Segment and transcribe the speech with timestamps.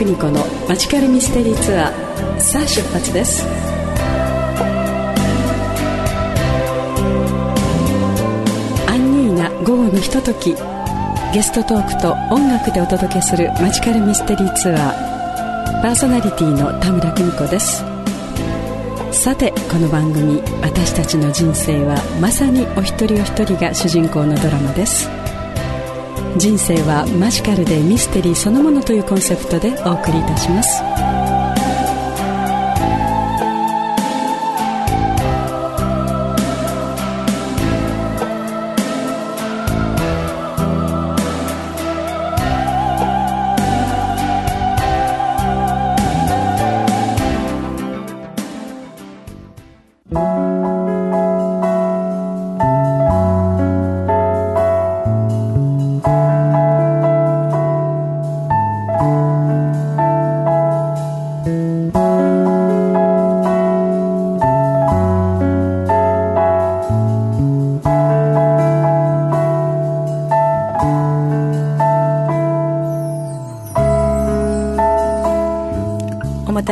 [0.00, 3.44] 邦子のマジカルミステリーツアーさあ出発です。
[8.86, 10.56] アンニーな午後のひととき
[11.34, 17.84] ゲストトークと音楽でお届けするマジカルミステリーツアーパーソナリティの田村久美子です。
[19.12, 25.10] さてこの番組「私たちの人生はまさにお一人お一人が主人公のドラマです。
[26.36, 30.99] 人生はマジカルでミステリーそのものというコンセプトでお送りいたします。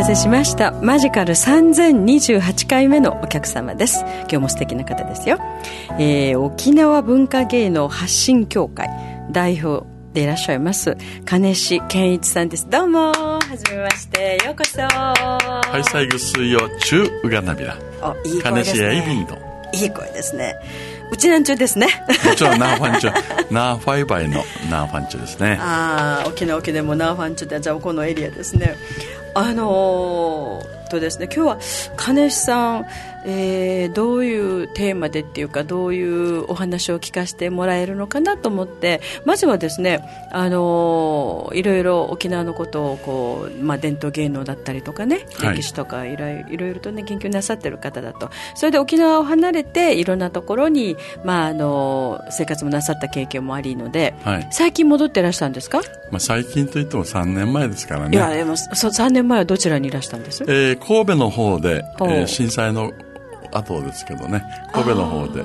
[0.09, 0.73] せしました。
[0.73, 4.01] マジカル3028回目のお客様です。
[4.21, 5.39] 今日も素敵な方ですよ、
[5.99, 8.89] えー、沖縄文化芸能発信協会
[9.31, 12.71] 代表でいらっしゃいます金志健一さんです。
[12.71, 14.39] どうもはじめまして。
[14.47, 14.81] ようこそ。
[14.81, 17.77] ハイサイグ水曜中うがなびら。
[18.01, 19.29] おいい声です金ね
[19.75, 20.57] いい声ですね。
[21.13, 21.89] うちなんちゅうですね。
[22.25, 23.13] もちろんナーファンチョ。
[23.53, 25.59] ナーファイバイのナーファンチョですね。
[25.61, 28.77] ああ沖縄沖でもナーファンチュってじゃあこのエリアですね
[29.35, 31.59] あのー、とですね今日は
[31.97, 32.87] 金石さん、
[33.25, 45.57] えー、どういうテーマでっていうかどういうお話を聞かせてもらえるのかなと思ってまずはですねあのー、いろいろ沖縄のことをこう、まあ、伝統芸能だったりとかねはい。
[45.57, 48.31] 歴史とかいろいろとね研究なさってる方だと。
[48.55, 54.49] それで沖縄を離れていろんなところに、まあ、あのー生活もなさった経験もありので、はい。
[54.51, 55.81] 最近戻ってらしたんですか、
[56.11, 60.45] まあ、最近といっても3年前ですからいやね、でもそ3年前はどちらにいらしたんです？
[60.45, 62.93] えー神戸の方で、えー震災の
[63.53, 65.45] 後ですけどね神戸の方で、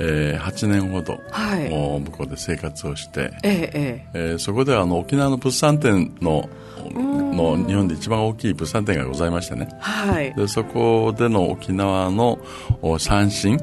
[0.00, 1.68] えー8年ほど、はい。
[1.68, 4.34] 向こうで生活をして、ええええ。
[4.34, 6.48] ーそこではあの沖縄の物産展の
[6.94, 9.68] の日本で一番大きい物産展がございましてね。
[9.70, 10.34] えはい。
[10.34, 12.38] でそこでの沖縄の
[12.82, 13.58] お三線、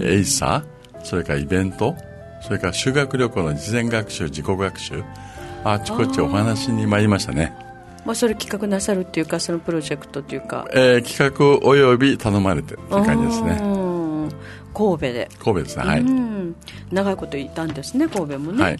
[0.00, 1.96] エイサーそれからイベント
[2.40, 5.02] それから修学旅行の事前学習自己学習
[5.64, 7.54] あちこちお話に参りましたね、
[8.04, 10.66] まあ、それ企画なさるっていうかそのプロジェクトっていうか。
[10.72, 13.58] えー企画および頼まれてっていう感じですね。
[13.62, 14.30] うん。
[14.72, 16.56] 神戸で、神戸ですねはい、うん、
[16.92, 18.76] 長いこといたんですね神戸もね、はい。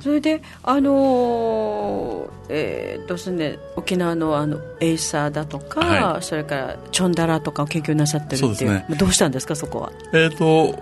[0.00, 6.22] それであのーえー、とですね沖縄のあのエイサーだとか、はい。
[6.22, 8.54] それからチョンダラとかを研究なさってるっていう。
[8.56, 8.96] そうですね。
[8.98, 9.92] どうしたんですかそこは？
[10.12, 10.74] えっ、と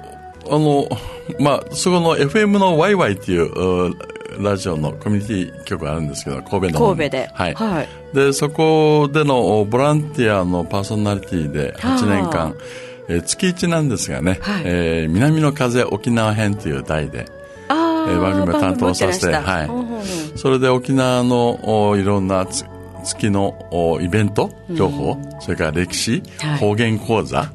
[0.50, 0.88] あの
[1.40, 3.96] まあそこの FM のワイワイっていうう
[4.38, 7.30] ラジオのコミュニティ局があるんですけど神戸の神戸で。
[7.32, 7.88] はい、はい。
[8.14, 12.54] でそこでのおボランティアのパーソナリティで8年は間、
[13.08, 14.62] えー月1なんですがね、はい。
[14.64, 17.26] えー南の風沖縄編という題で
[17.68, 19.66] あえー番組を担当させてはい。
[19.66, 20.02] うんうんうん。
[20.36, 22.64] それで沖縄のおいろんなつ
[23.04, 26.58] 月のおイベント情報、それから歴史、はい。
[26.58, 27.52] 方言講座、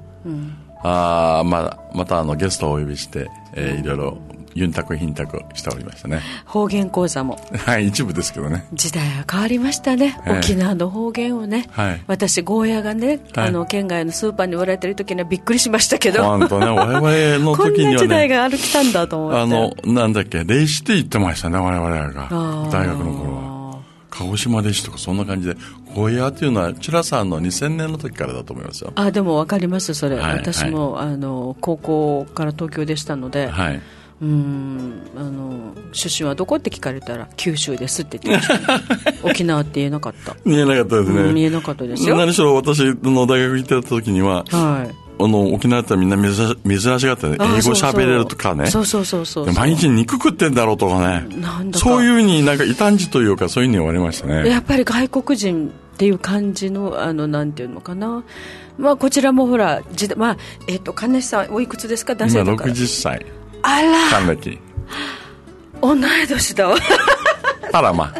[0.83, 4.17] あーまあ、またあのゲストをお呼びして、えーいろいろ
[4.53, 6.21] ユンタクヒンタクしておりましたね。
[6.45, 7.39] 方言講座も。
[7.55, 8.65] はい一部ですけどね。
[8.73, 10.37] 時代は変わりましたね、ええ。
[10.39, 12.01] 沖縄の方言をね、はい。
[12.07, 13.47] 私ゴーヤがね、はい。
[13.47, 16.23] あの県外のスーパーに売られてる時にはびっくりしましたけど。
[16.23, 16.65] 本当ね。
[16.65, 17.97] 我々のこんな時にはね。
[17.99, 22.27] 時代が歩きたんだと思ってあのなんだっけ霊視って言ってましたね我々が。
[22.71, 23.50] 大学の頃は
[24.11, 25.55] 鹿児島霊視とかそんな感じで
[25.95, 28.91] ゴーヤーっていうのはチュラさんの2000年の時からだと思いますよ。
[28.95, 33.81] あでも分かりますそれ、はい私も、あの高校から東京でしたので、はい。
[34.21, 38.79] うんあの出身はどこって聞かれたら九州ですって言ってました、
[39.27, 42.15] 沖縄って言えなかった、見えなかったですね、うん見えなかったですよ。
[42.15, 44.51] 何しろ私の大学行ってた時にははい。
[44.51, 44.87] あ
[45.27, 48.67] の沖縄だったらみんな珍し珍しかったねあ英語喋れるとかね。
[48.67, 51.25] そうそうそうそう毎日肉食ってんだろうとかね。
[51.37, 51.85] なんだか。
[51.85, 54.49] そういうふうになんか異端児というかそういうふうに言われましたね。
[54.49, 58.23] やっぱり外国人っていう感じのあのなんていうのかな。
[58.77, 60.37] まあこちらもほら時代まあ
[60.67, 62.15] えっ、と金石さんおいくつですか？
[62.15, 63.25] 男性今とか60歳
[63.63, 64.09] あら。
[64.09, 64.59] 還暦
[65.81, 66.75] 同い年だわ。
[67.73, 68.13] あらま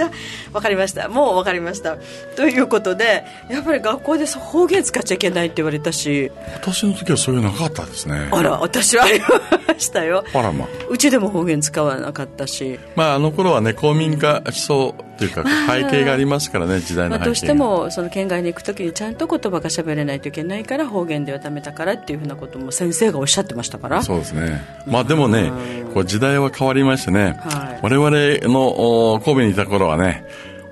[0.00, 0.10] じゃあ
[0.52, 1.08] 分かりました。
[1.08, 1.98] もう分かりました。
[2.36, 6.32] ということでやっぱり学校で方言使っちゃいけないって言われたし。
[6.54, 8.28] 私の時はそういうのなかったですね。
[8.32, 10.24] あら私はありましたよ。
[10.32, 12.80] あらまうちでも方言使わなかったし。
[12.96, 24.02] まああの頃はね公民化思想というか、背景がありますからね 時代の背景、まあ、どうしてもその県外に行くときにちゃんと言葉が喋れないといけないから方言ではダメだからっていうふうなことも先生がおっしゃってましたから。
[24.02, 24.64] そうですね。
[24.86, 25.52] まあでもね
[25.92, 30.24] こう時代は変わりましてね、はい、我々の神戸にいた頃はね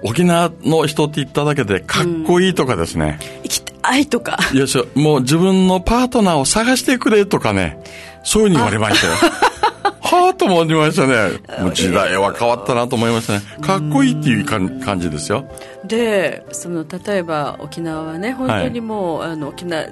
[0.03, 4.39] 沖縄の人って言っただけでかっこいいとかですね、うん、生きて愛とか。
[4.55, 7.79] よしもう自分のパートナーを探してくれとかね
[8.25, 9.13] そういうふうに言われましたよ
[10.09, 11.39] はあと思いましたね。
[11.61, 13.41] もう時代は変わったなと思いましたね。
[13.61, 15.45] かっこいいっていう感じですよ。
[15.85, 19.87] で、その、例えば沖縄はね、本当にもう、はい、あの、沖縄、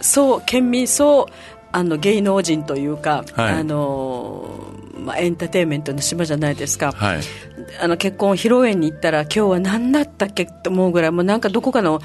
[0.00, 1.26] そう、県民そう、
[1.72, 4.70] あの、芸能人というか、はい、あの、
[5.00, 7.20] まあ、エンターテインメントの島じゃないですか、はい、
[7.80, 12.00] あの結婚披露宴に行ったら今日は何だったっけと思うぐらいもうなんかどこかの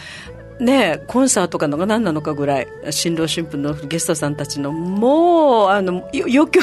[0.60, 6.62] ね、コンサートかのが何なのかぐらい新郎新婦のゲストさんたちのもうあの余興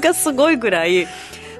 [0.00, 1.06] がすごいぐらい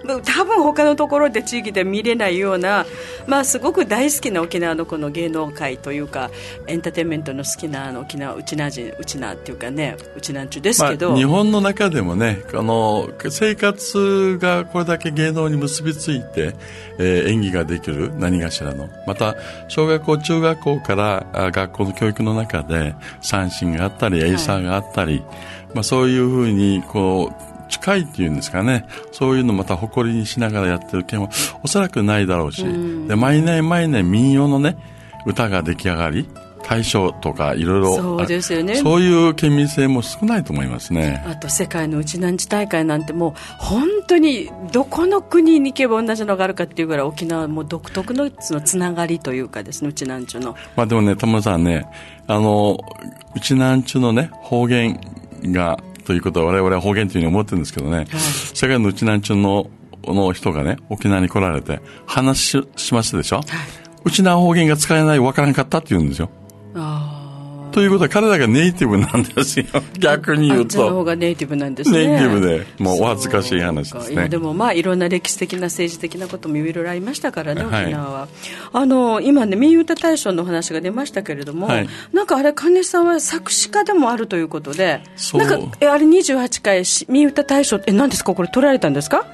[0.05, 2.87] 多分他のところで地域で見れないような、
[3.27, 6.31] まあ、すごく大好きな沖縄のこの芸能界というか
[6.67, 16.55] エンターテインメントの好きな沖縄うちな人うちなっていうかねうちなんちゅうですけど、まあ、日本の中でもねあの生活がこれだけ芸能に結びついて、
[16.99, 18.89] えー、演技ができる何かしらの。
[19.07, 19.37] また
[19.69, 25.23] 小学校中学校から学校の教育の中で三振があったりエイサーがあったり、はい、
[25.75, 31.31] まあ、そういうふうにこう近いっていうんですかね、そういうのまた誇りにしながらやってる県は
[31.63, 32.65] おそらくないだろうし、
[33.09, 34.77] で毎年毎年民謡のね、
[35.27, 36.29] 歌が出来上がり、
[36.63, 38.77] 大賞とかいろいろそうですよね。
[38.77, 41.25] そういう県民性も少ないと思いますね。
[41.27, 50.55] あと世界のうちなんち大会なんてもう本当にどこの国に行けば同じのがあるかっていうぐらい沖縄も独特のそのつながりというかですねうちなんちゅの。
[50.77, 51.87] まあでもね田村さんね
[52.29, 52.79] あの
[53.35, 55.01] うちなんちゅのね方言
[55.47, 59.71] がということは我々は方言というふうに思ってるんですけどね、はい、世界のうちなんちゅの
[60.05, 63.47] の人がね、沖縄に来られて話しますでしょ、はい、
[64.05, 66.31] うちな方言が使えない、わからんかったって言うんですよ。
[67.73, 67.75] ああ。
[67.75, 69.67] ということは彼らがネイティブなんですよ。
[69.99, 70.79] 逆に言うと。
[70.79, 72.07] の方がネイティブなんですね。
[72.07, 74.29] ネイティブで、もうお恥ずかしい話ですね。
[74.29, 78.21] でもまあいろんな歴史的な政治的なこともいろいろありましたからね、沖縄は。
[78.21, 78.29] はい、
[78.73, 85.01] あの、今ね、民歌大賞の話が出ましたけれども、はい、なんかあれ、金さんは作詞家でもあるということで、
[85.35, 88.35] なんか、え、あれ28回民歌大賞、え、何ですか？
[88.35, 89.27] これ取られたんですか？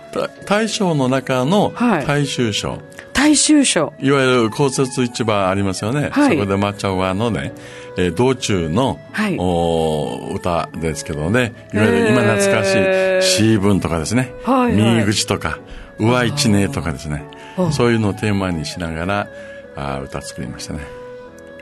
[0.47, 2.70] 大賞の中の大衆賞。
[2.70, 2.81] はい
[3.19, 7.53] 大衆賞いわゆる公設市場ありますよね、はい、そこで抹茶はのね、
[7.97, 11.53] えー、道中の、はい、お歌ですけどね。
[11.75, 12.73] いわゆる今懐かしい
[13.26, 15.59] 「シーブン」とかですね「はいはい、口」とか
[15.99, 17.25] 「上一年」とかですね。
[17.73, 19.29] そういうのをテーマにしながら
[19.75, 20.97] あ歌作りましたね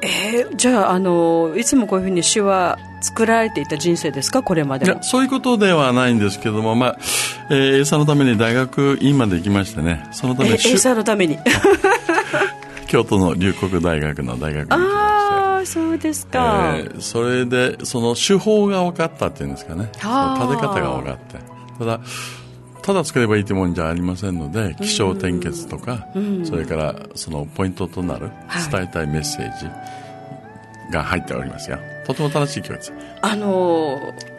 [0.02, 4.42] えー、じゃあ、あのいつもこういうふうに詩は作られていた人生ですか？
[4.42, 4.86] これまで。
[4.86, 6.98] いやそういうことではないんですけども、まあ
[7.50, 10.06] えー、英佐のために大学院まで行きましてね。
[10.12, 11.38] そのために英佐のために。
[12.86, 15.72] 京都の龍谷大学の大学に行きまして。
[15.72, 19.90] そうですか、えー、それでその手法が分かったっていうんですかね。
[19.94, 21.38] 立て方が分かって。
[21.78, 22.00] ただ
[22.86, 28.30] ただ作ればいいというもんじゃありませんので気象転結とか、うん、それからそのポイントとなる
[28.70, 29.66] 伝えたいメッセージ
[30.92, 32.92] が入っておりますよ、とても楽しい曲です。
[33.20, 34.36] あのー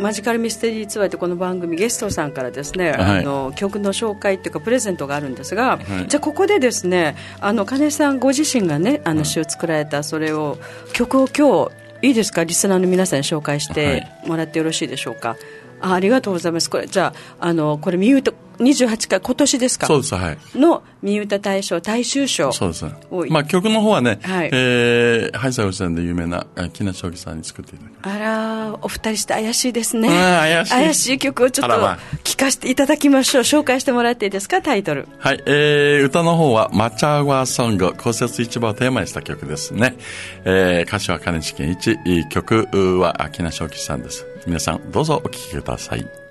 [0.00, 10.58] マジカルミステリーツアーってこの番組ゲストさんからですね、はい、あの曲の紹介っていうかプレゼントがあるんですが、はい、じゃあここでですねあの金さんご自身がねあの詩を作られたそれを
[10.92, 12.42] 曲を今日いいですか？
[12.42, 15.36] リスナーの皆さんに紹介してもらってよろしいでしょうか、
[15.82, 19.86] あありがとうございますこれじゃああのこれミュート28回、今年ですか？
[19.86, 20.38] そうです、はい。
[20.54, 22.52] の、三歌大賞、大衆賞。
[22.52, 22.84] そうです。
[23.30, 30.08] まあ、曲の方はね、はい、えー、ハイサイさんで有名な、木梨将棋さんに作っていただきまあら、お二人して怪しいですね。
[30.08, 30.70] 怪しい。
[30.70, 31.74] 怪しい曲をちょっと、
[32.22, 33.42] 聞かせていただきましょう。
[33.42, 35.08] 紹介してもらっていいですか、タイトル。
[35.18, 39.96] はい、えー、歌の方は、マチャワソング、骨折市場をテーマにした曲ですね。
[40.44, 41.98] えー、歌詞は金地健一、
[42.28, 42.68] 曲
[43.00, 44.26] は木梨将棋さんです。
[44.46, 46.21] 皆さん、どうぞお聴きください。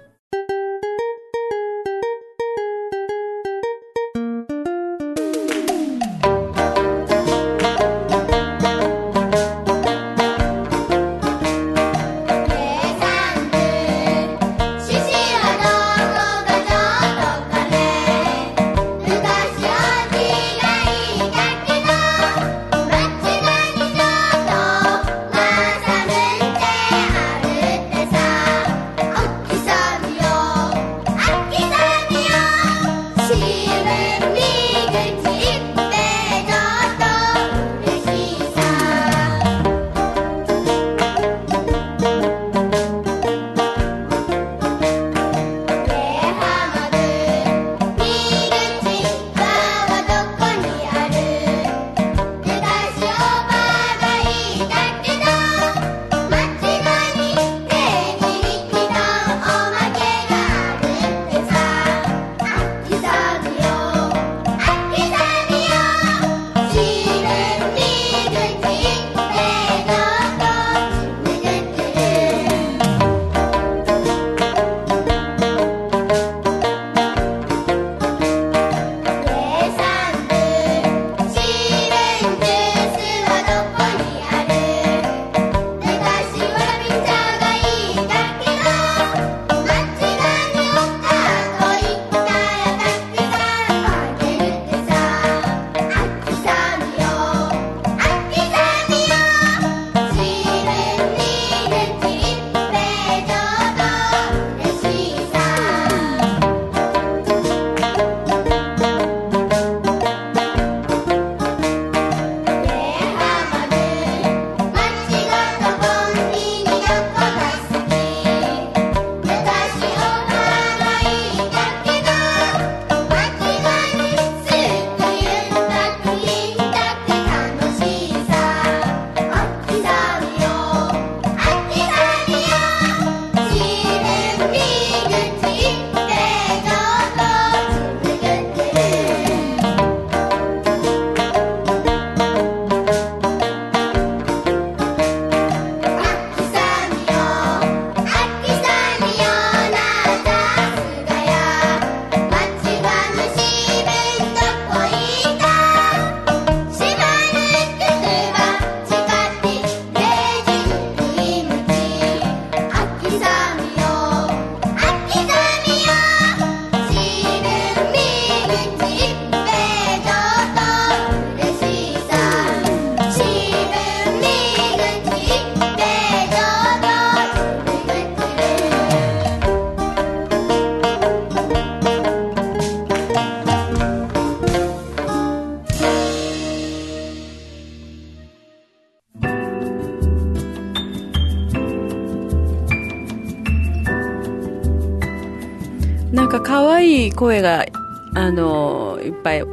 [197.22, 197.68] 声が
[198.16, 199.44] あのいっぱい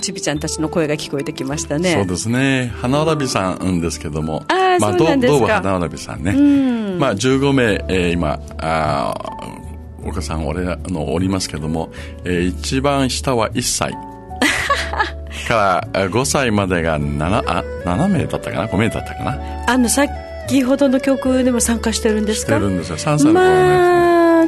[0.00, 1.92] ちびちゃんたちの声が聞こえてきましたね。
[1.92, 2.72] そうですね。
[2.80, 4.44] 花わらびさんですけども。
[4.48, 5.38] あ、まあ、そうなんですか。
[5.38, 6.98] どう花わらびさんね、ん。
[6.98, 9.14] まあ、15名、えー、今あ
[10.02, 11.92] お子さん俺のおりますけども、
[12.24, 13.92] えー、一番下は1歳。
[15.46, 19.38] から5歳までが 7, あ7名だったかな？5名だったかな？
[19.66, 20.06] あのさっ
[20.48, 22.54] きほどの曲でも参加してるんですか？
[22.54, 22.96] してるんですよ。
[22.96, 24.01] 3歳の子まあ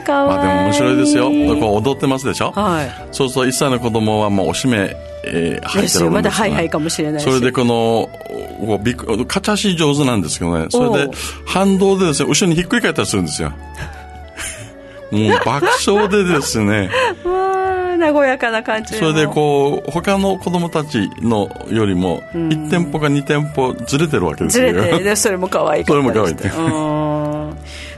[0.05, 1.25] かわいい、まあでも面白いですよ。
[1.61, 4.97] こう踊ってますでしょ、はい、そうすると1歳の子供はもうおしめ
[5.27, 8.11] えー、入ってるわけですよまだハイハイかもしれないそれでこの
[8.61, 10.67] こうびっかち足し上手なんですけどね。
[10.71, 11.13] それで
[11.47, 13.53] 反動でですね後ろにひっくり返ったりするんですよ。
[15.11, 16.91] もう爆笑でですね。
[18.13, 24.69] 和やかな感じそれでこう他の子供たちのよりも1店舗か2店舗ずれてるわけですよ。
[24.69, 26.35] ずれてで それも可愛いそれも可愛い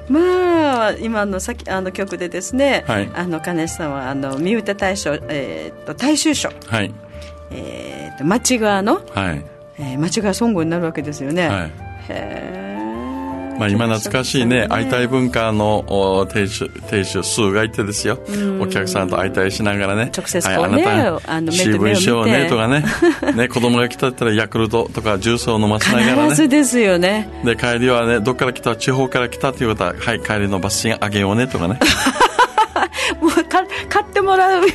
[0.08, 6.92] まあ今のさきあの曲でですね、はい、あの金さんはあの三歌大賞、えー、と大衆賞、はい。
[7.50, 9.44] えー、と町側の、はい。
[9.78, 11.72] えー、町側ソングになるわけですよね、はい、
[12.08, 12.65] へ
[13.58, 18.18] まあ、今懐かしいね、会いたい文化の亭主亭主数がいてですよ、
[18.60, 21.62] お客さんと会いたいしながらね、直接こうね、はい、あなた、
[22.22, 22.84] うねとかね、
[23.34, 27.28] ね子供が来たったらヤクルトとかジュースを飲ませながらね、必ずですよね。
[27.44, 31.78] で、帰りはね、どっから来た、地方から来たということは、はい、帰りのバス賃あげようねとかね。
[33.20, 34.68] もうか買ってもらうよ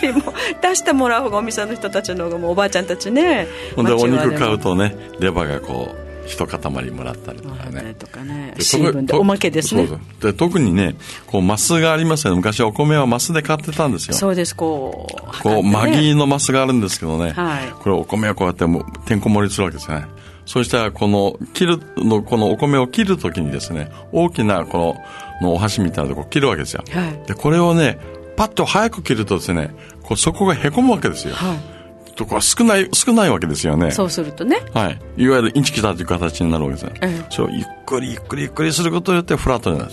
[0.00, 3.46] りも出してもらう方がお店の人たちの方がもうおばあちゃんたちね。
[3.74, 7.94] ほんでお肉買うとねレバーがこう一塊もらったりとかね。
[7.98, 8.54] とかね。
[8.58, 9.88] 新聞でおまけですね。
[10.20, 10.94] で特にね、
[11.26, 12.36] こう、マスがありますよね。
[12.36, 14.14] 昔はお米はマスで買ってたんですよ。
[14.14, 15.42] そうです、こう。
[15.42, 17.32] こう、マギのマスがあるんですけどね。
[17.32, 17.70] はい。
[17.70, 20.06] これお米をこうやってもてんこ盛りするわけですね。
[20.46, 24.96] そしたら、この、切るの、このお米を切るときにですね、大きなこ
[25.40, 26.82] の、のお箸みたいなとこ切るわけですよ。
[26.90, 27.28] はい。
[27.28, 27.98] で、これをね、
[28.36, 31.34] パッと早く切るとですね、こう、そこがへこむわけですよ。
[31.34, 31.71] はい。
[32.14, 33.90] とこは少ない、少ないわけですよね。
[33.90, 34.62] そうするとね。
[34.72, 34.98] はい。
[35.16, 36.92] いわゆるインチキだという形になるわけですよ。
[37.02, 39.90] ええ、そう、ゆっくりゆっくりゆっくりすることによってフラットになる。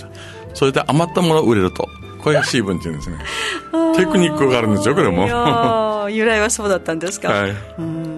[0.53, 1.87] それで余ったものを売れると。
[2.21, 3.17] これがシーブンっていうんですね。
[3.95, 6.07] テクニックがあるんですよ、これも。
[6.09, 7.29] 由来はそうだったんですか。
[7.31, 7.55] はい。
[7.77, 8.08] うん。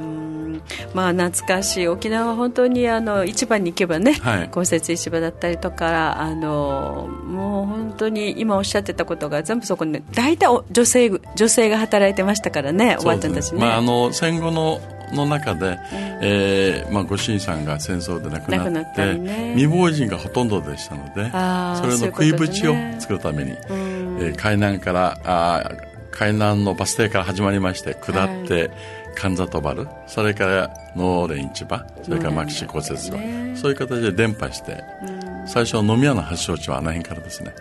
[0.94, 1.88] まあ懐かしい。
[1.88, 13.62] 沖縄は本当にあの市場に行けばね、はい、公設市場だったりとかあのもう本当に今おっしゃってたことが全部そこに大体女性女性が働いてましたからねおばあちゃんたちね。
[13.62, 14.80] まあ、あの戦後の
[15.14, 15.78] の中で、うん、
[16.22, 23.58] えー、まあ、ご主人さんが戦争で亡くなってね、未亡人がほとんどでしたのでそれの食い縁を作るために、うん、
[24.22, 25.70] えー、海南からあ
[26.12, 28.72] 海南のバス停から始まりまして下って、はい
[29.16, 37.54] 神里原それから農連市場それから牧師公設市場、ね、そういう形で伝播して、うん、最初飲み屋の発祥地はあの辺からですね。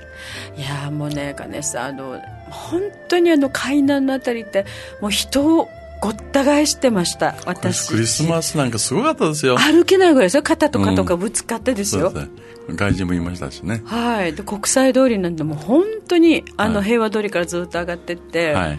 [0.57, 4.67] いやもうね金さんあの本当にあの海南のあたりって
[5.01, 5.69] もう人を
[6.01, 7.89] ごった返してました私。
[7.89, 9.57] クリスマスなんかすごかったですよ。
[9.59, 10.43] 歩けないぐらいですよ。
[10.43, 12.29] 肩と肩がぶつかってですよ、うん、ね、
[12.71, 13.83] 外人もいましたしね。
[13.85, 14.35] はい。
[14.35, 18.79] で国際通りなんてもう本当にあの平和通りからずっと上がってって、はい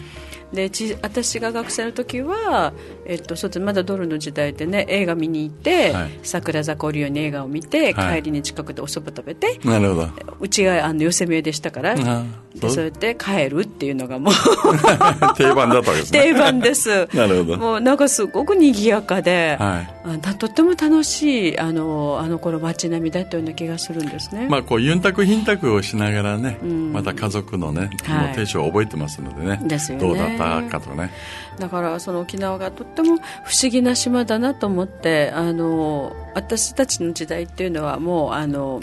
[0.53, 0.69] で
[1.01, 2.73] 私が学生の時は、
[3.05, 10.09] えっと、そまだドルの時代でね映画見に行って、はい、桜坂降りように映画を見て、はい、帰りに近くでお蕎麦食べてなるほど。
[10.39, 12.85] うちがあの寄せ見えでしたからでそう。
[12.85, 14.33] やって帰るっていうのがもう
[15.35, 16.23] 定番だったわけですね。
[16.23, 17.07] 定番です。
[17.13, 17.57] なるほど。
[17.57, 29.59] もうなんかすごく賑やかで、はい、あとっても楽しいあのあの頃街並みだったような気がするんですね、まあ、こうユンタクヒンタクをしながらね、うん、また家族のね、はい、亭主を覚えてますのでね。
[29.63, 30.03] ですよね。
[30.03, 31.11] どうだったかとね
[31.59, 38.81] だからその沖縄がとっても不思議な島だなと思ってあの私たちの時代っていうのはもうあの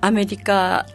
[0.00, 0.86] アメリカ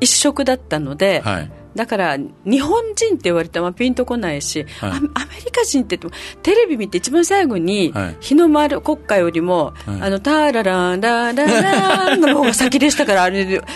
[0.00, 5.08] 一色だったので、はい、だから日本人って言われてもピンとこないし、はい、アメ
[5.44, 5.98] リカ人って
[6.42, 13.66] テレビ見て一番最後に、はい、日の丸国歌よりも、はい、あのタラランララランの方が先でしたからあれだか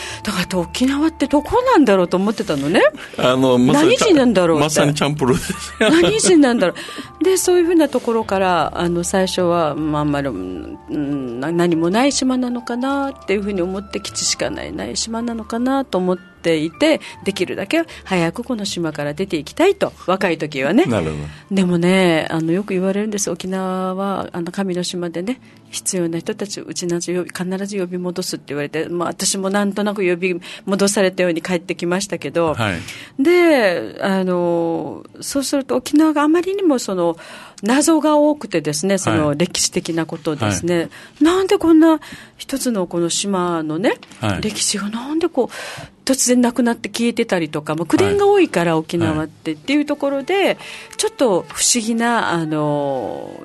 [0.51, 2.83] ら沖縄ってどこなんだろうと思ってたのね。
[3.19, 5.75] あの、ま、何人なんだろうまさにチャンプルです。
[5.79, 6.75] 何人なんだろ
[7.21, 7.25] う。
[7.25, 20.85] でそういうふうなところからあの最初は、まあ、あんまり、うん、何もない島なのかなっていうふうに思って基地しかないない島なのかなと思ってていてできるだけ早くこの島から出ていきたいと若い時はね。
[20.87, 21.55] なるほど。
[21.55, 23.31] でもねあのよく言われるんです。
[23.31, 37.17] 沖縄はあの神の島でね必要な人たちをうちなず必ず呼び戻すって言われて、まあ、私もなんとなく呼び戻されたように帰ってきましたけど、はい、であのそうすると沖縄があまりにもその
[37.63, 42.01] 謎が多くてですねその歴史的なことですね、はい、なんでこんな
[42.37, 49.53] 一つのこの島のね、はい、歴史がなんでこう突然なくなって消えてたりとか、まあ、口伝が多いから沖縄って。
[49.53, 50.59] っていうところで、
[50.97, 53.41] ちょっと不思議なあの、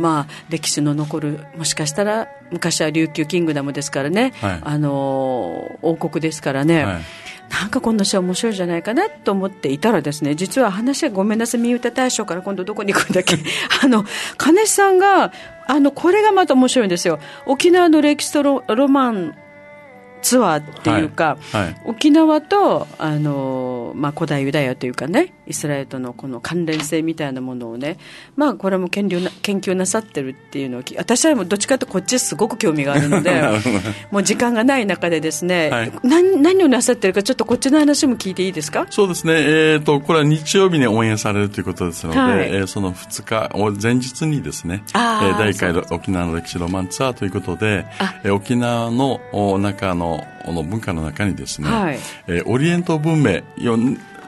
[0.00, 7.02] まあ、歴史の残るもしかしたら昔は琉球キングダムですからね、はい、あの王国ですからね、はい、
[7.50, 13.36] なんかこんな詩面白いじゃないかなと思っていたらですね実は話はごめんなさい三歌大賞から今度どこに行くんだっけ。
[13.84, 14.04] あの
[14.36, 15.32] 金さんが
[15.66, 17.18] あのこれがまた面白いんですよ。
[17.46, 19.34] 沖縄の歴史とロロマン
[20.22, 27.98] ツアーっていうか、はいはい、沖縄とあの、まあ、古代ユダヤというかねイスラエルとのこの関連性みたいなものをね、
[28.36, 33.42] まあ、これも研究な研究なさってるっていうのを私はもうどっちかとこっちすごく興味があるので
[34.10, 38.86] もう時間がない中でですね、はい、何何をなさってるかちょっとこっちの話も聞いていいですか？
[38.90, 43.50] そうですね、えーと、これは日曜日に応援されるということですので、はい、えー、その2日
[43.82, 47.86] 前日にですね、えー、第1回沖縄の歴史ロマンツアーということで、
[48.24, 49.20] えー、沖縄の
[49.58, 50.09] 中の
[50.46, 53.42] の文化の中にですね、はい、えー、オリエント文明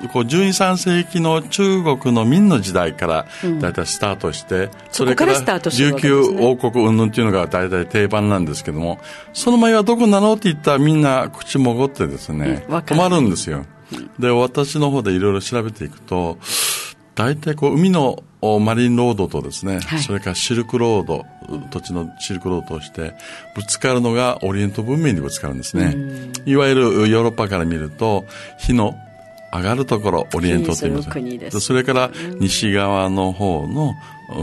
[0.09, 3.27] こう12、3世紀の中国の明の時代から
[3.61, 9.01] 大体スタートして、うん、それから琉球王国云々っていうのが大体定番なんですけども、
[9.33, 13.65] その前はどこなのって言ったらみんな口もごってですね、うん、困るんですよ。
[14.19, 16.39] で、私の方でいろいろ調べていくと、
[17.15, 18.23] 大体こう海の
[18.61, 21.25] マリンロードとですね、はい、それからシルクロード、
[21.71, 23.15] 土地のシルクロードとして、
[23.55, 25.97] ぶつかるのがオリエント文明にぶつかるんですね。
[26.45, 28.25] いわゆるヨーロッパから見ると、
[28.59, 28.97] 火の
[29.55, 31.03] 上がるところ、オリエントと言いま
[31.51, 31.61] す。
[31.61, 33.95] それから西側の方の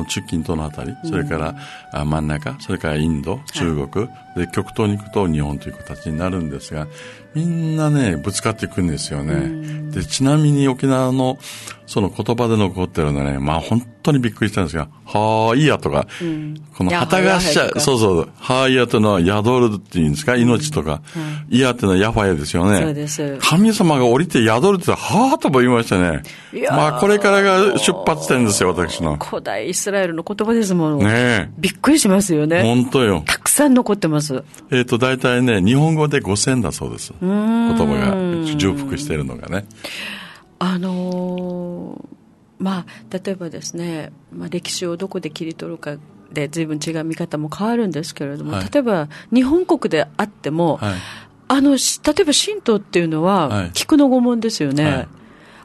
[0.08, 1.56] 中近東のあたり、それか
[1.92, 6.88] ら真ん中、それからインド、中国、はい、で極東に行くと日本という形になるんですが、
[7.36, 9.92] みんなね、ぶつかっていくんですよね。
[9.92, 11.38] で、ちなみに沖縄の
[11.90, 22.80] その言葉で残ってるのね、まあ本当にびっくりしたんですが、はーいやとか、うん、この旗がしちゃ、そうそう、はーいやというのは宿るっていうんですか、命とか、うん、いやっていうのはヤファヤですよね。
[22.80, 23.38] そうです。
[23.42, 26.22] 神様が降りて宿るってはーとも言いましたね。
[26.70, 29.16] まあこれからが出発点ですよ、私の。
[29.18, 30.98] 古代イスラエルの言葉ですもの。
[30.98, 32.62] ねびっくりしますよね。
[32.62, 33.24] 本当よ。
[33.26, 34.44] たくさん残ってます。
[34.70, 37.14] えっ、ー、と、大体ね、日本語で5000だそうです。
[37.22, 39.66] 言葉が重複しているのがね。
[40.60, 42.20] あのー
[42.60, 45.96] まあ、例えばですね、まあ、歴史をどこで切り取るか
[46.32, 50.94] で随分違う見方も変わるんですけれども、はい、例えば日本国であっても、はい、
[51.48, 51.80] あの例え
[52.26, 55.08] ば神道っていうのは、菊の御門ですよね、はい、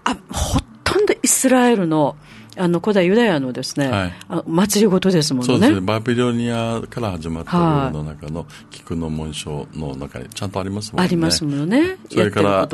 [0.05, 2.17] あほとんどイスラエルの
[2.57, 5.47] あの古代ユダヤのですね、はい、あ祭りごとですもんね。
[5.47, 5.81] そうですね。
[5.81, 11.05] バビロニアから始まった部分の中の菊の紋章の中にちゃんとありますもんね。
[11.05, 11.97] ありますもんね。
[12.11, 12.69] それから、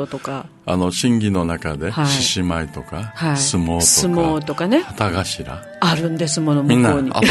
[0.65, 4.81] あの、審議の中で、獅子舞とか、はい、相撲とか、相撲とかね。
[4.81, 5.61] 旗頭。
[5.79, 7.03] あるんですもの、向こうに。
[7.03, 7.27] みんな、あと、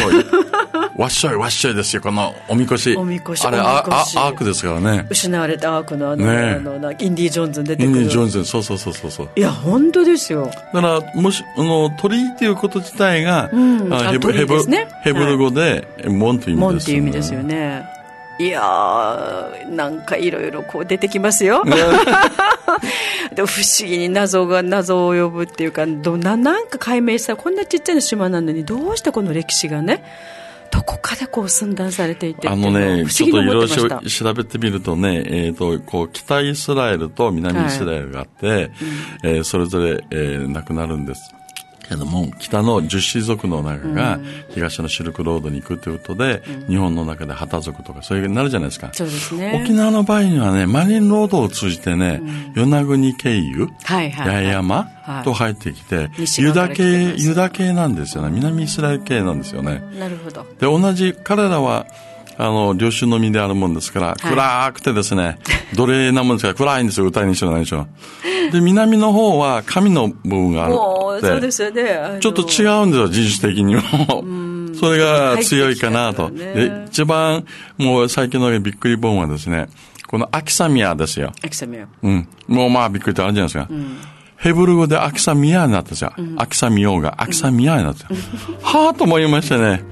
[0.95, 2.95] わっしょいわっしょいですよ、このおみこし。
[2.95, 3.45] おみこし。
[3.45, 5.05] あれああ、アークですからね。
[5.09, 7.97] 失われたアークのあの、ね、あのインディ・ジョーンズに出てくる。
[7.97, 9.29] インディ・ジョーンズそうそうそうそう。
[9.35, 10.49] いや、本当ですよ。
[10.73, 14.63] だから、もし、あの、鳥居っていうこと自体が、うん、ヘブ、ヘブ、
[15.03, 16.79] ヘブル語で、門という意味ですよね。
[16.79, 18.01] 門という意味ですよね。
[18.41, 21.63] いやー、なんかいろいろこう出てきますよ。
[23.35, 30.03] で不思議に謎が謎を呼ぶっていうか、どななんか解明したこんなちっちゃな島なのに、どうしてこの歴史がね、
[30.71, 38.71] どこかでこう寸断されていてあのね、ちょっといろいろ調べてみるとね、えっ、ー、と、こう、北イスラエルと南イスラエルがあって、はい、
[39.23, 41.35] えー、それぞれ、えー、亡くなるんです。
[41.91, 44.17] けども、北の十種族の中が
[44.49, 48.91] 東のシルクロードに行くということで、うん、日本の中で旗族とかそういうになるじゃないですか。
[48.93, 49.61] そうですね。
[49.61, 52.21] 沖縄の場合にはね、マリンロードを通じてね、
[52.55, 54.89] 与那国経由、はいはい、八重山
[55.25, 58.29] と入ってきて、はい、ユダ系、ユダ系なんですよね。
[58.33, 59.83] 南イスラエル系なんですよね。
[59.99, 60.45] なるほど。
[60.59, 61.87] で、同じ、彼らは、
[62.37, 65.39] あの、領収のみであるもんですから、暗くてですね、
[65.75, 67.87] 奴隷なもんですから暗いんですよ、歌いにしろないでしょ。
[68.51, 72.17] で、南の方は神の部分があるそうですよね。
[72.19, 73.81] ちょっと違うんですよ、人種的にも。
[74.73, 76.29] それが強いかなと。
[76.29, 77.45] ね、で、一番、
[77.77, 79.67] もう最近のびっくり本はですね、
[80.07, 81.31] このアキサミアですよ。
[81.43, 81.87] アキサミア。
[82.01, 82.27] うん。
[82.47, 83.67] もうまあびっくりってあるじゃないですか。
[83.69, 83.97] うん
[84.41, 86.13] ヘブル語でアキサミアになったんですよ。
[86.17, 88.07] うん、アキサミオがアキサミアになった。
[88.09, 88.17] うん、
[88.59, 89.83] はぁと思いましたね。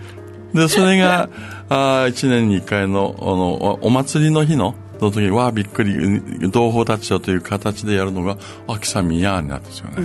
[0.56, 1.30] で、それが、
[1.70, 5.94] あ1年に1回のあのお祭りの日のその時に、わあ、びっくり、
[6.52, 9.96] 同胞たちよという形でやるのが、秋さみやーになったんですよね。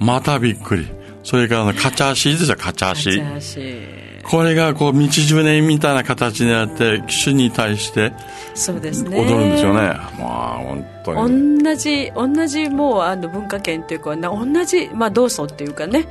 [0.00, 0.88] またびっくり。
[1.22, 4.06] それから、カチャーシーですよ、カチャーシー。
[4.28, 8.12] これがこう道10年みたいな形になって主に対して
[8.54, 9.80] そうですね踊るんですよね
[10.18, 16.08] まあ本当に同じ同じもうあの文化圏というか同じ、まあ、同窓っていうかね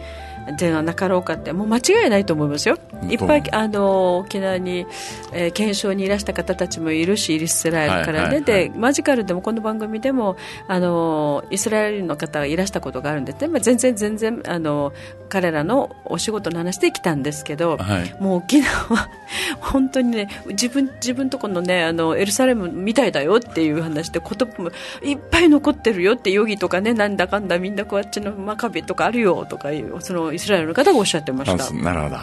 [0.58, 2.78] ではなかろうかってもう間違いないと思いますよ。
[3.10, 4.86] いっぱいあの沖縄に、
[5.34, 14.94] えー、検証にいらした方たちもいるしイスラエルからね、でマジカルでもこの番組でもあのイスラエルの方がいらしたことがあるんで、まあ、全然全然あの
[15.30, 19.10] 彼らのお仕事の話で来たんですけど、はい、もう沖縄は
[19.60, 24.72] 本当にね自分自分とこのねあのエルサレムみたいだよっていう話で言葉も
[25.04, 31.74] いっぱい残ってるよってヨギとかねなんだかんだみんなこっての真壁とかあるよとかいうそのイスラエルの方がおっしゃってました。
[31.74, 32.18] なるほど。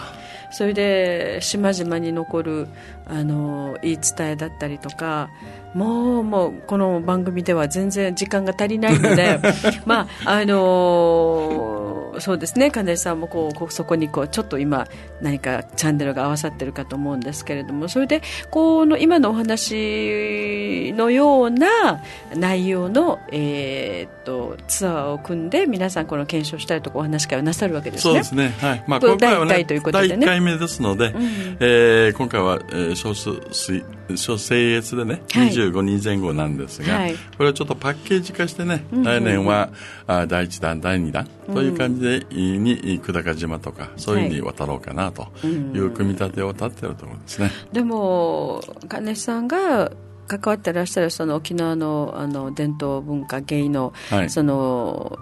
[0.52, 2.68] それで島々に残る
[3.06, 5.30] あの言い伝えだったりとか
[5.74, 9.40] もうもうこの番組では全然時間が足りないので
[9.86, 14.86] まああのー、そうですね金井さんもこうそこにこうちょっと今
[15.20, 22.02] 何かチャンネルが合わさってるかと思うんですけれどもそれでこの今のお話のような
[22.34, 28.12] 内容の、えー、っとツアーを組んで皆さんこの検証したりとかお話会をなさるわけですね。
[28.12, 28.54] そうですね。
[28.60, 28.84] はい。
[28.86, 31.22] まあ今回はねということでね第1回目ですので、うん、
[31.60, 33.84] えー、今回は、えー、少数水
[34.16, 39.70] 小生越でね、はい、25人前後なんですが、はい、これをちょっとパッケージ化してね、うんうん、来年は
[40.06, 47.50] あ第1弾、第2弾という感じで、うん、に久高島とかそういうふうに渡ろうかなという組み立てを立ってるところですね。
[47.72, 49.92] でも金さんが
[50.28, 55.18] 関わってらっしゃるその沖縄のあの伝統文化芸の、はい、その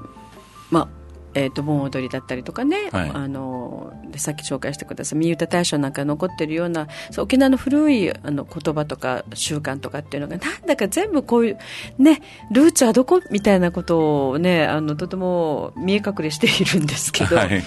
[0.71, 1.00] まあ
[1.35, 6.89] えーと、盆踊りだったりとかね、はい、あのでさっき紹介してください三歌大賞なんか残ってるような
[7.19, 11.59] 沖縄の古いあの言葉とか習慣とかっていうのがなんだか全部こういう
[11.99, 13.21] ねルーツはどこ？
[13.31, 17.63] みたいなことをねあのとても見え隠れしているんですけど、はい、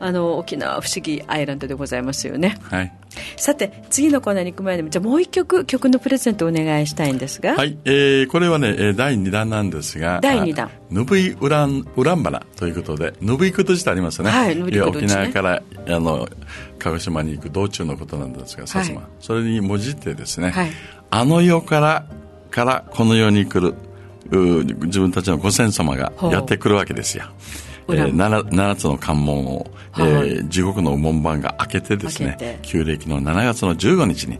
[0.00, 2.92] あの沖縄不思議アイランドでございますよね、はい、
[3.36, 7.54] さて次のコーナーに行く前にじゃあもう一曲曲のプレゼントをお願いしたいんですが。
[7.54, 10.70] はい、えー、これはね第2弾なんですが第2弾。
[10.90, 14.80] ぬぶいウランウランバナということでぬぶいことしてありますね、はい、ね。
[14.82, 16.28] 沖縄からあの
[16.78, 20.70] 鹿児島に行く道中のことなんですが薩摩、はい、それにもじってですね、はい、
[21.10, 22.06] あの世から
[22.50, 23.74] からこの世に来る
[24.30, 27.24] 自分たちのご先祖様がやってくるわけですよ。
[27.90, 34.38] えー、7, 7つの関門を、えー、地獄の門番が開けてですね旧暦の7月の15日に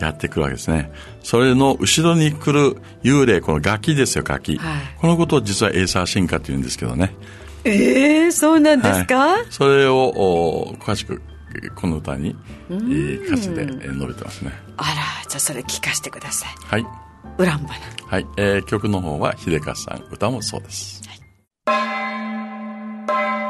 [0.00, 0.90] やってくるわけですね、はい、
[1.22, 7.14] それの後ろに来る幽霊このガキですよガキ、はい、このことを実はエーサー進化というんですけどね。
[7.62, 11.20] ええー、そうなんですか、はい、それを詳しく
[11.74, 12.34] この歌に、
[12.70, 14.52] えー、歌詞で述べてますね。
[14.78, 14.94] あら
[15.28, 16.54] じゃあそれ聞かせてください。
[16.66, 17.10] はい。
[17.38, 17.74] ウランバナ
[18.06, 21.02] はい、えー、曲の方は秀勝さん歌もそうです、
[21.66, 21.99] はい
[23.20, 23.49] thank you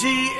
[0.00, 0.39] G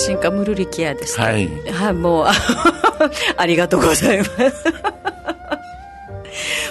[0.00, 1.20] 進化ムルリキアです。
[1.20, 2.26] はい、はい、もう
[3.36, 4.30] ありがとうございます。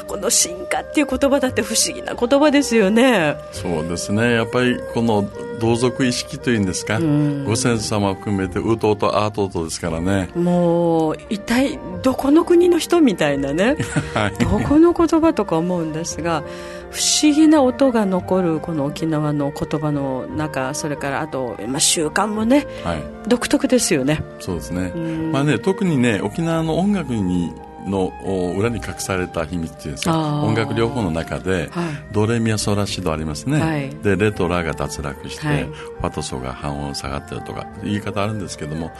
[0.08, 3.36] この進化っていう言葉だって不思議な言葉ですよね。
[3.52, 4.34] そうですね。
[4.34, 10.30] やっぱりこの同族意識というんですか、うん、ご先祖様を含めてうとうとあーとうとですからね。
[10.36, 13.78] もう一体どこの国の人みたいなね、
[14.15, 16.42] はい、どこの言葉とか思うんですが
[16.91, 24.23] 不思議な音が残るこの沖縄の言葉の中それからあと、まあ、習慣もね、はい、独特ですよね。
[24.39, 24.91] そうですね,、
[25.32, 27.54] まあね特にね沖縄の音楽に
[27.86, 28.12] の
[28.58, 38.91] 裏に隠された秘密っていうんですか音楽療法の中で、はい、ドレミアソラシドありますね、はい、でレとラが脱落して、はい、ファとソが半音下がってるとか言い方あるんですけども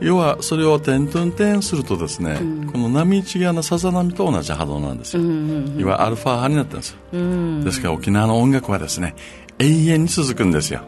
[0.00, 9.14] 要はそれを点々点するとですね、うん、この波一側のさざ波と同じ波動なんですよ、うんうんうん、いわゆるアルファ波になってるんですよ、うん、ですから沖縄の音楽はですね
[9.60, 10.80] 永遠に続くんですよ。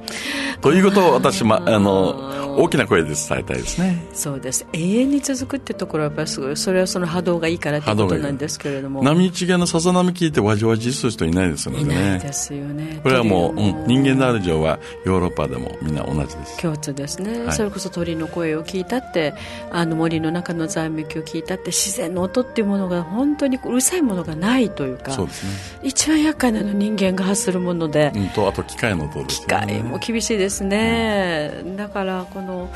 [0.61, 4.03] ということを私、ま、あの大きな声で伝えたいですね。
[4.13, 4.67] そうです。
[4.73, 9.03] 永遠に続くってところはやっぱりすごいそれはその波動がいいからってことなんですけれども。
[9.03, 19.35] 波一側のさざ波聞いてわじわじする人いないですのでねいないですよねこれはもう、うん、人間である以上はヨーロッパでもみんな同じです共通ですね、はい、それこそ鳥の声を聞いたって
[19.71, 29.47] あの森の中のざわめきを聞いたって自然の音っていうものが本当にうるさいものがないというかそうです、ね、一番厄介なの人間が発するもので、うん、とあと機械の音ですね。
[29.47, 32.71] 機械も厳しいですね、うん、だからこの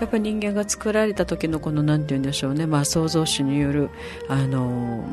[0.00, 3.90] やっぱり人間が作られた時のこのなんて言うんでしょうね、まあ、創造主による
[4.28, 5.04] あの、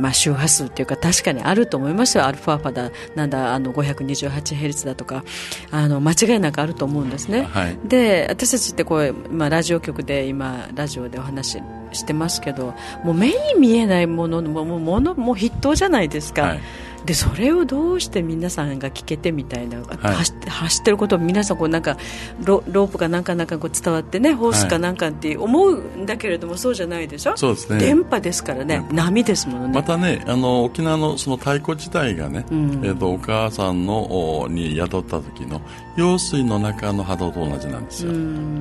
[0.00, 2.24] まあ、周波数っていうか確かにあると思いますよ。
[2.24, 5.24] アルファ波だなんだあの 528Hz だとか
[5.70, 11.58] あの間違いなくあると思うんですね、はい、で私たちってこう、まあ、ラジオ局で今ラジオでお話
[11.92, 16.60] してますけどもう目に見えないものもものも筆頭じゃないですか、はい
[17.04, 21.98] でそれをどうして皆さんが聞けてみたいな、走って走ってることを皆さんこうなんか
[22.42, 27.36] ロロープかなんかなんかこう伝わってねホースかなんかって思うんだけれども、そうじゃないでしょ？
[27.36, 27.78] そうですね。
[27.78, 29.74] 電波ですからね波ですものね。
[29.74, 32.70] またねあの沖縄のその太鼓自体がね、うん。
[32.84, 35.60] えーと、お母さんのに宿った時の
[35.96, 38.12] 用水の中の波動と同じなんですよ、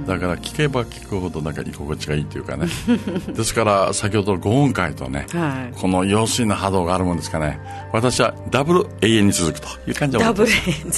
[0.05, 2.67] だから聞けば聞くほどなんか居心地がいいというかね。
[3.33, 7.59] ですから先ほどの5音階とね、はい、この用水の波動があるもんですかね。
[7.91, 10.91] 私はダブル永遠に続くという感じダブル永遠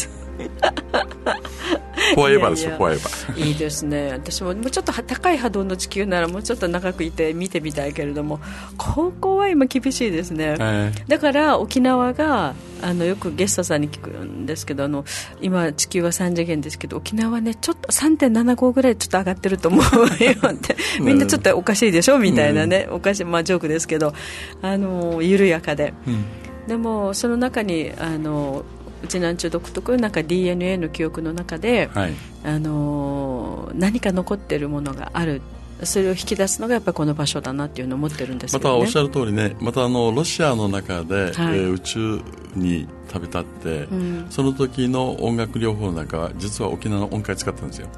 [2.15, 3.47] フォーエバーですよ、フォーエバー。
[3.47, 4.11] いいですね。
[4.11, 8.39] 私ももうちょっと高い波動の地球ならもうちょっと長くいて見てみたいけれども、
[8.77, 10.55] ここは今厳しいですね。
[10.59, 15.03] えー、だから沖縄があのよくゲストさんに聞くんですけどあの
[15.41, 19.83] 今地球は3次元ですけど沖縄はねちょっと3.75ぐらいちょっと上がってると思う
[20.23, 20.75] よって。
[21.01, 22.19] みんなちょっとおかしいでしょ？
[22.19, 24.13] みたいなね、おかしいまあジョークですけど
[24.61, 25.93] あの緩やかで。
[26.07, 26.25] うん
[26.67, 28.65] でもその中にあの
[29.03, 35.41] うちなんちゅう独特なんか DNA の記憶の中で、はい、あの何か残っているものがある。
[35.83, 39.57] それを引き出すのがやっぱりこの場所だなっていうのを思ってるんです、ね、またおっしゃる通りね。
[39.59, 42.21] またあのロシアの中で、はい、えー、宇宙
[42.55, 47.89] に旅立って、うん、その時の音楽療法の中は実は沖縄の音階使ったんですよ。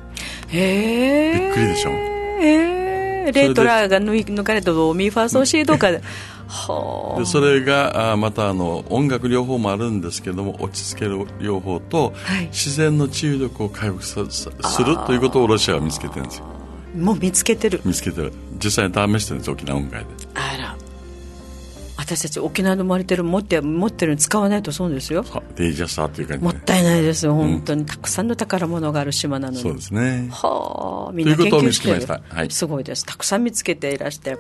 [0.48, 1.90] へえびっくりでしょ。
[1.92, 5.92] へえレートラーが抜かれたドミファソシードか
[7.18, 14.26] でそれがまたあの音楽療法もあるんですけども落ち着ける療法と、はい、自然の治癒力を回復する
[15.06, 16.46] ということをロシアは見つけてるんですよ。
[16.96, 17.82] もう見つけてる。
[17.86, 18.34] 見つけてる。
[18.64, 20.08] 実際に試してるんです沖縄音階で。
[20.34, 20.67] あら
[22.08, 25.26] 私たち沖縄で生まれてる持って持ってるの使わないとそうですよ。
[25.58, 27.26] デイジャスターという感じ、もったいないです。
[27.26, 30.30] よ本当に、うん、たくさんの宝物がある島なのにそうですね。
[30.32, 32.08] はあみんな研究してる。
[32.30, 33.06] はい、すごいです。
[33.06, 34.38] たくさん見つけていらして。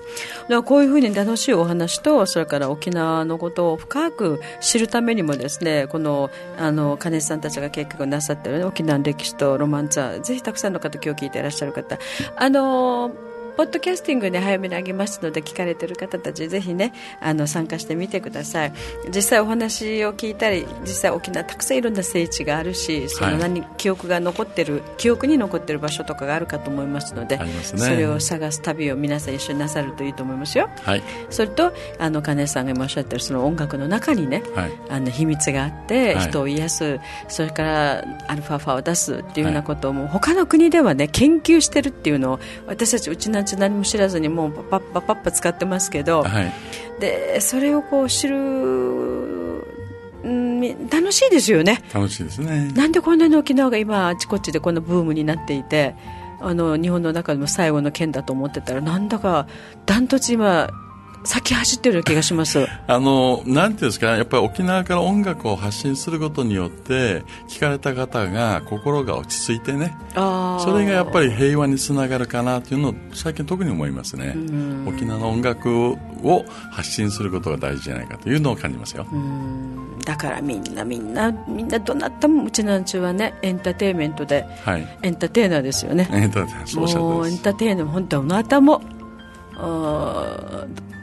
[0.49, 11.99] だこういうふうに楽しいお話とそれから沖縄のことを深く知るためにもですねこのあの金さんたちが結局なさってる、ね、沖縄の歴史とロマンツアーぜひたくさんの方今日聞いていらっしゃる方。
[12.37, 13.11] あの
[13.57, 18.73] ポッドキャスティングで早めにあげますので聞かれている方たちぜひねあの参加してみてください。
[19.13, 46.53] 実際お話を聞いたり実際沖縄たくさんいろんな聖地があるしその何、はい、記憶が残ってる記憶に残ってる場所とかがあるかと思いますので、ね、それを探す旅を皆さん一緒になさるといいと思いますよ、はい、それとあの金さんが今おっしゃってるその音楽の中にね、はい、あの秘密があって人を癒す、それからアルファファを出すっていうようなことをも他の国ではね研究してるっていうのを私たちうちなんち何も知らずにもうパッパパッパ使ってますけど、はい、
[46.99, 51.81] でそれをこう知る、うん、楽しいですよね。
[51.93, 52.71] 楽しいですね。
[52.75, 55.95] なんでこんなに沖縄が今あちこちでこのブームになっていて
[56.39, 59.47] あの日本の中でも最後の県だと思ってたらなんだか
[59.85, 60.69] ダントツ今
[61.23, 62.67] 先走ってる気がします。
[62.87, 74.35] あのなんていうんですかやっぱり沖縄から音楽を発信することによって聞かれた方が心が落ち着いてねそれがやっぱり平和につながるかなというのを最近特に思いますね。
[74.85, 75.89] 沖縄の音楽
[76.23, 79.05] を発信することが大事じゃないかというのを感じますよ。
[80.05, 86.07] だからみんなみんなみんなどなたもうちなんちゅうはねエンターテインメントで、はい、エンターテイナーですよね。
[86.11, 88.81] エンターテイナーもうエンターテイナー本当どなたも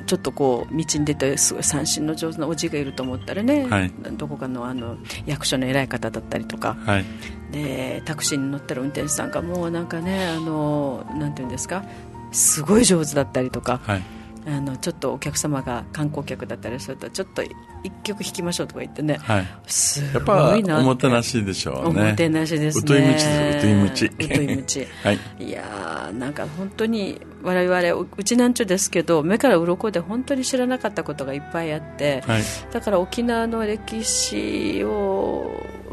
[0.07, 4.97] ちょっとこう道に出てすごい三振の上手なおじがいると思ったらね、はい、どこかのあの
[5.27, 7.05] 役所の偉い方だったりとか、はい、
[7.53, 11.85] でタクシーに乗ってる運転手さんがもうなんかねあのなんていうんですか
[12.33, 13.81] すごい上手だったりとか。
[13.85, 14.03] はい
[14.47, 17.43] あのちょっとお客様が観光客だったりするとちょっと
[17.83, 22.03] 一曲弾きましょうとか言ってね、はい、すごいなおもてなしでしょうね。
[22.03, 22.83] おもてなしですね。
[22.83, 24.07] うといむちうといむち。
[24.07, 35.51] うといむち、 はい、いやなんか本当に我々うちなんちゅうですけど目から鱗で本当に知らなかったことがいっぱいあって、はい、だから沖縄の歴史を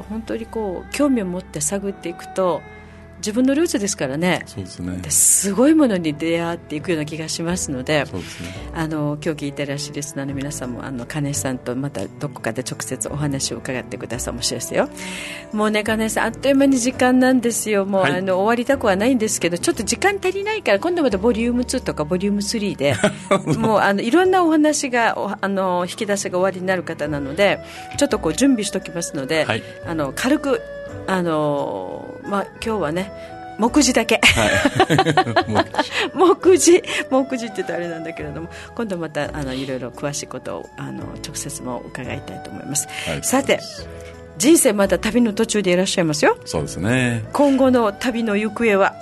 [0.09, 2.61] 本当にこう興味を持って探っていくと
[3.21, 4.43] 自分のルーツですからね。
[4.47, 5.09] そうですね。
[5.09, 14.33] すごいものに出会っていくような気がしますのでそうですね、あの今日聞いてらっしゃるリスナーの皆さんもあの金さんとまたどこかで直接お話を伺ってください。
[14.33, 14.89] もしですよ。
[15.53, 17.85] もうね金さんあっという間に時間なんですよ。
[17.85, 22.95] もう、はい、あの終わりたくはないんですけどちょっと時間足りないから今度またボリューム2とかボリューム3で
[23.57, 27.59] もうあのいろんなお話があの引き出しが終わりになる方なので
[27.97, 30.61] ちょっとこう準備しておきますので、はい、あの軽く
[31.07, 33.11] あのまあ、今日はね
[33.59, 34.49] 目次だけ、はい、
[36.15, 36.81] 目次。
[37.09, 43.59] 目次って言ったらあれなんだけれども今度またあのいろいろ詳しいことをあの直接も伺いたいと思います、はい、さて
[44.37, 46.37] 人生まだ旅の途中でいらっしゃいますよ。
[46.45, 47.23] そうですね。
[47.33, 48.95] 今後の旅の行方は？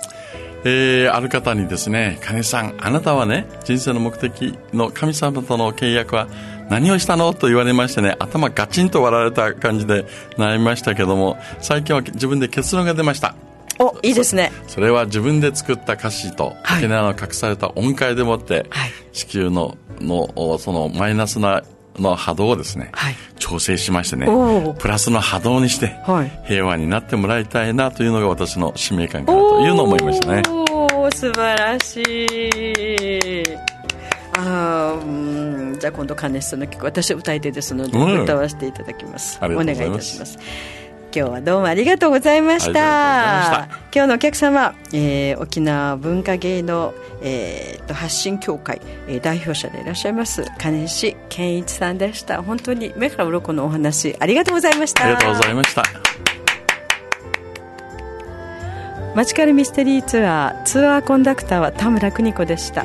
[0.64, 6.28] えー、ある方にですね金さんあなたはね人生の目的の神様との契約は
[6.70, 10.06] 何をしたのと言われましてね、頭ガチンと割られた感じで
[10.36, 13.34] 悩みましたけども、最近は自分で結論が出ました。
[13.80, 14.52] お、いいですね。
[14.68, 21.64] それは自分で作った歌詞と、沖縄の隠された音階でもって、はい、地球の、の、そのマイナスな
[22.00, 24.26] の波動をですね、はい、調整しましてね、
[24.78, 25.94] プラスの波動にして、
[26.46, 30.42] 平和になってもらいたいなというのが私の使命感かなというのを思いましたね。
[30.48, 33.70] お素晴らしい。
[34.32, 39.38] あうんじゃあ今度カネストの曲私歌い手ですので、歌わせていただきます。
[39.42, 40.38] お願いいたします。
[41.12, 43.68] 今日はどうもありがとうございました。
[43.92, 52.42] 今日のお客様、えー、沖縄文化芸能、えー、と発信協会、えー、代表者でいらっしゃいます金石健一さんでした。
[52.42, 55.04] 本当に目から鱗のお話ありがとうございました。
[55.04, 55.82] ありがとうございました。
[59.16, 62.84] マチカルミステリーツアーツアーコンダクターは田村邦子でした